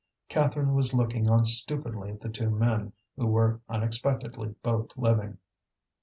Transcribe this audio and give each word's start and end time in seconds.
Catherine 0.29 0.73
was 0.73 0.95
looking 0.95 1.29
on 1.29 1.45
stupidly 1.45 2.09
at 2.09 2.21
the 2.21 2.29
two 2.29 2.49
men, 2.49 2.93
who 3.17 3.27
were 3.27 3.61
unexpectedly 3.69 4.55
both 4.63 4.97
living. 4.97 5.37